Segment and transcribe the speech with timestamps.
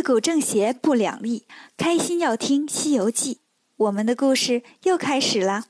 [0.00, 1.46] 四股正邪不两立，
[1.76, 3.34] 开心要听《西游记》。
[3.76, 5.66] 我们的故事又开始了。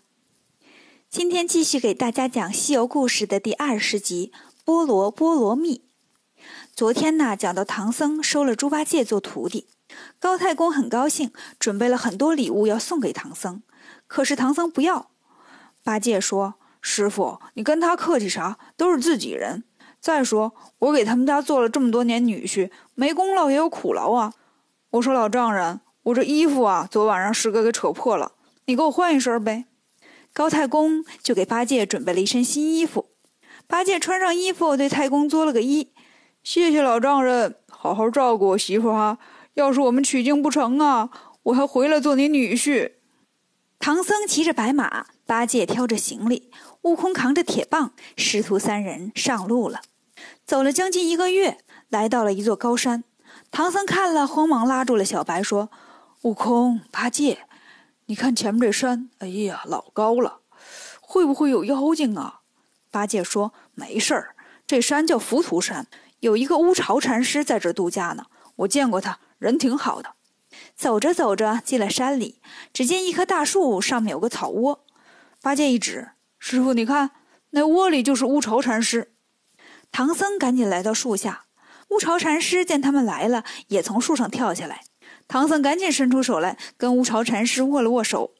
[1.08, 4.30] 今天继续给大家讲《西游故事》的第二十集
[4.64, 5.78] 《波罗波罗蜜》。
[6.76, 9.66] 昨天呢，讲到唐僧收了猪八戒做徒弟，
[10.20, 13.60] 高太公很高兴，准备了很多礼物要送给唐僧。
[14.06, 15.10] 可是唐僧不要。
[15.82, 18.60] 八戒说：“师傅，你跟他客气啥？
[18.76, 19.64] 都是自己人。
[20.00, 24.32] 再说，我给他们家做了这么多年女婿，没功劳也有苦劳啊。”
[24.90, 28.32] 我说：“老丈人，我这衣服啊，昨晚让师哥给扯破了，
[28.64, 29.66] 你给我换一身呗。”
[30.32, 33.06] 高太公就给八戒准备了一身新衣服。
[33.66, 35.88] 八戒穿上衣服，对太公作了个揖
[36.42, 39.18] ：“谢谢老丈人，好好照顾我媳妇哈。
[39.54, 41.10] 要是我们取经不成啊，
[41.44, 42.92] 我还回来做你女婿。”
[43.78, 46.50] 唐僧骑着白马，八戒挑着行李，
[46.82, 49.80] 悟空扛着铁棒，师徒三人上路了。
[50.46, 51.58] 走了将近一个月，
[51.88, 53.04] 来到了一座高山。
[53.50, 55.70] 唐僧看了，慌忙拉住了小白，说
[56.22, 57.46] ：“悟空，八戒。”
[58.06, 60.40] 你看前面这山，哎呀，老高了，
[61.00, 62.40] 会不会有妖精啊？
[62.90, 64.34] 八戒说：“没事儿，
[64.66, 65.86] 这山叫浮屠山，
[66.20, 68.26] 有一个乌巢禅师在这度假呢。
[68.56, 70.14] 我见过他，人挺好的。”
[70.74, 72.40] 走着走着，进了山里，
[72.72, 74.84] 只见一棵大树上面有个草窝。
[75.40, 76.10] 八戒一指
[76.40, 77.12] ：“师傅，你看，
[77.50, 79.12] 那窝里就是乌巢禅师。”
[79.92, 81.44] 唐僧赶紧来到树下，
[81.88, 84.82] 乌巢禅师见他们来了，也从树上跳下来。
[85.26, 88.32] 唐僧赶紧伸出手来，跟乌巢禅师握了握手。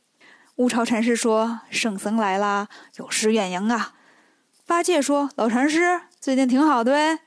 [0.57, 3.95] 乌巢禅师说：“圣僧来啦，有失远迎啊。”
[4.67, 7.20] 八戒说：“老禅师最近挺好的呗。”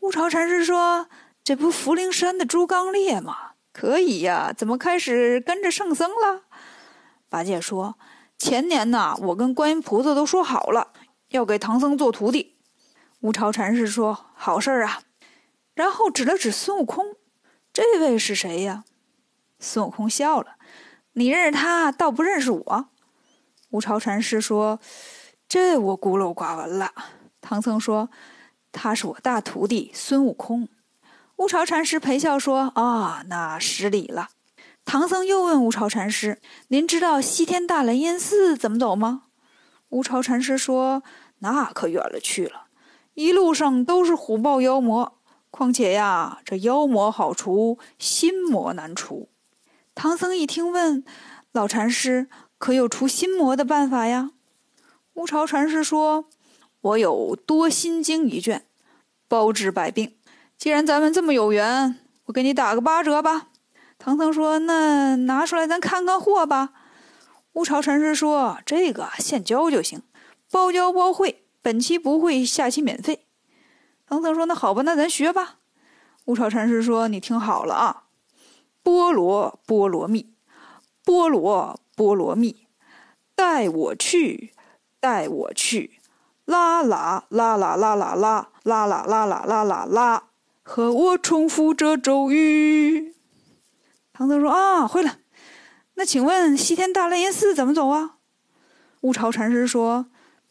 [0.00, 1.08] 乌巢禅师说
[1.44, 3.36] ：“这不福陵山的猪刚鬣吗？
[3.72, 6.42] 可以呀，怎么开始跟着圣僧了？”
[7.30, 7.96] 八戒说
[8.38, 10.92] ：“前年呐，我跟观音菩萨都说好了，
[11.30, 12.53] 要给唐僧做徒弟。”
[13.24, 15.00] 乌巢禅师说：“好事儿啊。”
[15.74, 17.16] 然后指了指孙悟空
[17.72, 18.84] ：“这位是谁呀？”
[19.58, 20.56] 孙悟空笑了
[21.14, 22.88] ：“你认识他，倒不认识我。”
[23.72, 24.78] 乌巢禅师说
[25.48, 26.92] ：“这我孤陋寡闻了。”
[27.40, 28.10] 唐僧说
[28.70, 30.68] ：“他是我大徒弟孙悟空。”
[31.36, 34.28] 乌巢禅师陪笑说：“啊，那失礼了。”
[34.84, 39.22] 唐僧又问乌巢禅师：“您知道西天大雷音寺怎么走吗？”
[39.88, 41.02] 乌巢禅师说
[41.40, 42.63] ：“那可远了去了，
[43.14, 45.18] 一路上都是虎豹妖魔，
[45.50, 49.28] 况且呀，这妖魔好除，心魔难除。”
[49.94, 51.04] 唐僧一听，问
[51.52, 54.32] 老禅师：“可有除心魔的办法呀？”
[55.14, 56.24] 乌巢禅师说
[56.82, 58.66] ：“我有多心经一卷，
[59.28, 60.16] 包治百病。
[60.58, 63.48] 既然咱们这么有缘，我给你打个八折吧。”
[63.96, 66.70] 唐僧说：“那拿出来，咱看看货吧。”
[67.54, 70.02] 乌巢禅师说：“这个现教就行，
[70.50, 73.24] 包教包会，本期不会，下期免费。”
[74.06, 75.60] 唐僧说：“那好吧，那咱学吧。”
[76.26, 78.02] 乌巢禅师说：“你听好了啊。”
[78.84, 80.34] 波罗波罗蜜，
[81.02, 82.66] 波罗波罗蜜，
[83.34, 84.52] 带我去，
[85.00, 85.98] 带我去，
[86.44, 90.24] 啦啦啦啦啦啦啦啦啦啦啦啦啦啦，
[90.62, 93.14] 和我重复这咒语。
[94.12, 95.16] 唐僧说：“啊，会了。
[95.94, 98.18] 那请问西天大雷音寺怎么走啊？”
[99.00, 100.06] 乌巢禅师说：“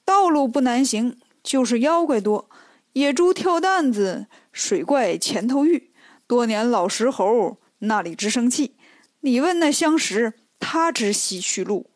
[0.05, 2.49] 道路不难行，就是妖怪多，
[2.93, 5.91] 野猪跳担子，水怪前头遇，
[6.27, 8.77] 多年老石猴。”那里直生气，
[9.19, 11.89] 你问那相识，他知西去路。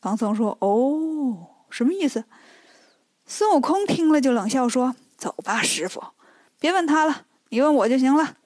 [0.00, 2.24] 唐僧说：“哦，什么意思？”
[3.26, 6.02] 孙悟空听了就冷笑说：“走吧，师傅，
[6.58, 8.38] 别问他了，你问我就行了。”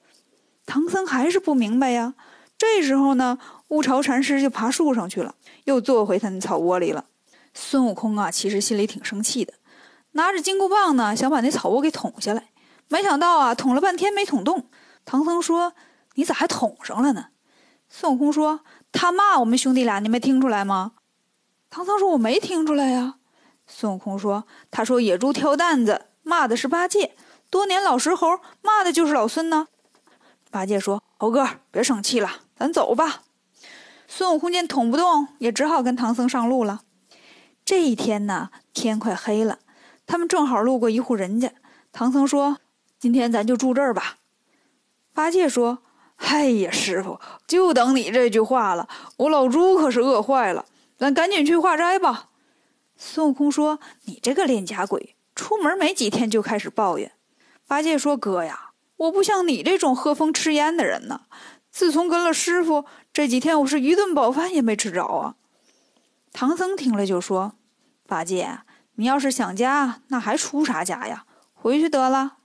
[0.67, 2.13] 唐僧还是不明白呀。
[2.55, 3.39] 这时候呢，
[3.69, 5.33] 乌巢禅师就爬树上去了，
[5.63, 7.05] 又坐回他那草窝里了。
[7.55, 9.55] 孙悟空啊，其实心里挺生气的，
[10.11, 12.49] 拿着金箍棒呢，想把那草窝给捅下来，
[12.89, 14.69] 没想到啊，捅了半天没捅动。
[15.03, 15.73] 唐僧说。
[16.17, 17.25] 你咋还捅上了呢？
[17.89, 18.61] 孙悟空说
[18.93, 20.93] ：“他骂我们兄弟俩，你没听出来吗？”
[21.69, 23.15] 唐僧说：“我没听出来呀。”
[23.67, 27.09] 孙悟空说：“他说野猪挑担子，骂的是八戒；
[27.49, 29.67] 多年老石猴，骂的就是老孙呢。”
[30.49, 33.23] 八戒说：“猴哥，别生气了，咱走吧。”
[34.07, 36.83] 孙悟空见捅不动，也只好跟唐僧上路了。
[37.65, 39.57] 这一天呢，天快黑了，
[40.05, 41.51] 他们正好路过一户人家。
[41.91, 42.59] 唐僧说
[42.99, 44.17] ：“今天咱就住这儿吧。”
[45.13, 45.79] 八戒说。
[46.17, 48.87] 哎呀，师傅，就等你这句话了。
[49.17, 50.65] 我老猪可是饿坏了，
[50.97, 52.29] 咱赶紧去化斋吧。
[52.95, 57.11] 孙悟空说：“你这个练家鬼，出门没几天就开始抱怨。”
[57.67, 61.23] 八戒说：“哥呀，我不像你这种喝风吃烟的人呢。
[61.69, 65.35] 自从跟了师傅，这几天我是一顿饱饭也没吃着啊。”
[66.37, 67.53] 唐僧听了就说
[68.05, 68.59] ：“八戒，
[68.95, 71.23] 你要是想家，那还出啥家呀？
[71.53, 72.39] 回去得了。”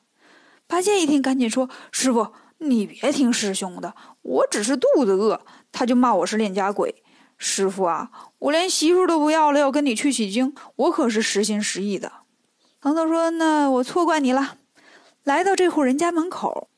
[0.69, 2.33] 八戒一听，赶紧说：“师傅。”
[2.63, 5.41] 你别听师兄的，我只是肚子饿，
[5.73, 7.03] 他就骂我是恋家鬼。
[7.37, 12.13] 师傅啊，我连媳妇都不要了，要跟你去取经，我可是实心实意的。
[12.81, 14.59] 唐僧说：“那我错怪你了。”
[15.25, 16.69] 来到这户人家门口，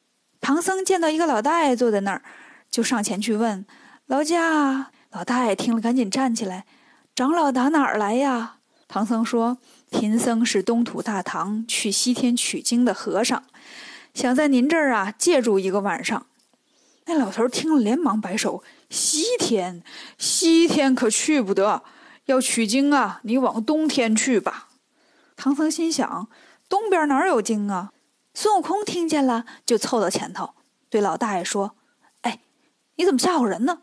[0.41, 2.23] 唐僧见到一个老大爷坐在那儿，
[2.71, 3.67] 就上前去问
[4.07, 6.65] ：“劳驾。”老大爷听了，赶紧站起来
[7.15, 8.57] ：“长老打哪儿来呀？”
[8.89, 9.59] 唐僧说
[9.91, 13.43] ：“贫僧是东土大唐去西天取经的和尚，
[14.13, 16.27] 想在您这儿啊借住一个晚上。”
[17.07, 19.83] 那老头听了，连忙摆手：“西天，
[20.19, 21.83] 西天可去不得！
[22.27, 24.69] 要取经啊，你往东天去吧。”
[25.35, 26.29] 唐僧心想
[26.69, 27.93] ：“东边哪有经啊？”
[28.35, 30.55] 孙悟空听见了，就凑到前头，
[30.89, 31.75] 对老大爷说
[32.23, 32.41] ：“哎，
[32.97, 33.83] 你怎么吓唬人呢？”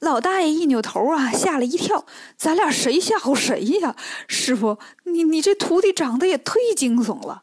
[0.00, 2.06] 老大爷一扭头啊，吓了一跳
[2.38, 3.96] ：“咱俩谁吓唬谁呀？
[4.28, 7.42] 师傅，你你这徒弟长得也忒惊悚了。”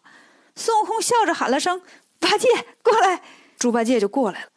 [0.55, 1.81] 孙悟空笑着喊了声
[2.17, 2.47] ：“八戒，
[2.81, 3.21] 过来！”
[3.59, 4.47] 猪八戒就过来了。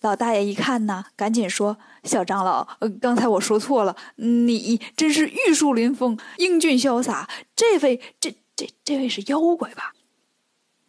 [0.00, 2.66] 老大爷一看呢，赶紧说：“小长老，
[3.00, 7.28] 刚才我说错了，你真是玉树临风、英俊潇洒。
[7.54, 9.92] 这位，这这这位是妖怪吧？”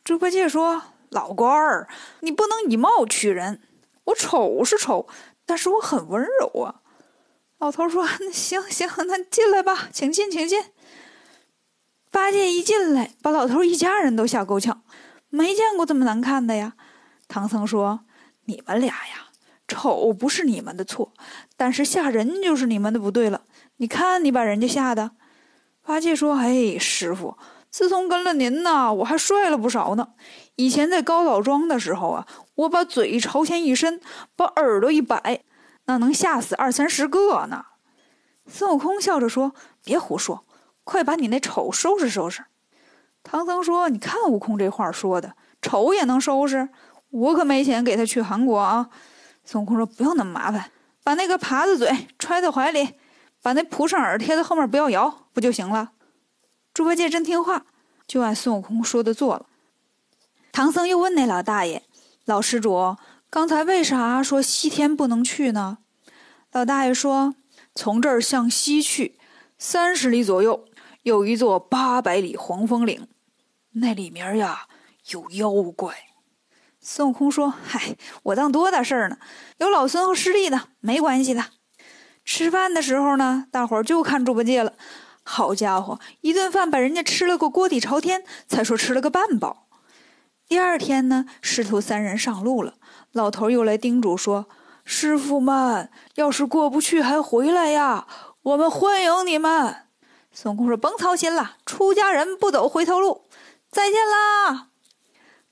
[0.03, 0.81] 猪八戒说
[1.11, 1.87] ：“老官儿，
[2.21, 3.61] 你不能以貌取人。
[4.05, 5.07] 我丑是丑。”
[5.45, 6.81] 但是我很温柔啊，
[7.59, 10.63] 老头说：“那行行，那进来吧，请进，请进。”
[12.11, 14.83] 八戒一进来，把老头一家人都吓够呛，
[15.29, 16.73] 没见过这么难看的呀。
[17.27, 18.01] 唐僧说
[18.45, 19.27] ：“你们俩呀，
[19.67, 21.13] 丑不是你们的错，
[21.55, 23.43] 但是吓人就是你们的不对了。
[23.77, 25.11] 你看你把人家吓的。”
[25.85, 27.37] 八戒说：“哎，师傅，
[27.69, 30.09] 自从跟了您呐，我还帅了不少呢。
[30.55, 33.99] 以前在高老庄的时候啊。”我把嘴朝前一伸，
[34.35, 35.43] 把耳朵一摆，
[35.85, 37.65] 那能吓死二三十个呢。
[38.47, 39.53] 孙悟空笑着说
[39.83, 40.45] ：“别胡说，
[40.83, 42.45] 快把你那丑收拾收拾。”
[43.23, 46.69] 唐僧说：“你看悟空这话说的，丑也能收拾？
[47.09, 48.89] 我可没钱给他去韩国啊。”
[49.43, 50.71] 孙悟空说：“不用那么麻烦，
[51.03, 52.93] 把那个耙子嘴揣在怀里，
[53.41, 55.91] 把那蒲扇耳贴在后面，不要摇，不就行了？”
[56.73, 57.65] 猪八戒真听话，
[58.05, 59.47] 就按孙悟空说的做了。
[60.51, 61.83] 唐僧又问那老大爷。
[62.25, 62.97] 老施主，
[63.29, 65.77] 刚才为啥说西天不能去呢？
[66.51, 67.35] 老大爷说
[67.75, 69.19] ：“从这儿向西去
[69.59, 70.65] 三十里左右，
[71.03, 73.07] 有一座八百里黄风岭，
[73.73, 74.67] 那里面呀
[75.11, 75.93] 有妖怪。”
[76.81, 79.19] 孙悟空说：“嗨，我当多大事儿呢？
[79.59, 81.45] 有老孙和师弟呢，没关系的。”
[82.25, 84.73] 吃饭的时候呢，大伙儿就看猪八戒了。
[85.21, 89.64] 好家伙，一顿饭把人家吃了个锅底朝天，才说吃了个半饱。
[90.47, 92.75] 第二天呢，师徒三人上路了。
[93.11, 94.47] 老头又来叮嘱说
[94.85, 98.07] ：“师傅们，要是过不去还回来呀，
[98.43, 99.87] 我们欢迎你们。”
[100.31, 103.23] 孙悟空说：“甭操心了，出家人不走回头路。
[103.71, 104.69] 再见啦！”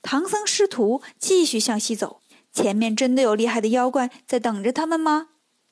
[0.00, 2.20] 唐僧师徒继续向西走。
[2.52, 5.30] 前面真的有厉害的妖怪在等着他们吗？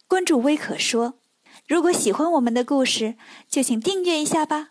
[0.08, 1.14] 关注微可说，
[1.68, 3.14] 如果喜欢我们的故事，
[3.48, 4.70] 就请订阅一下吧。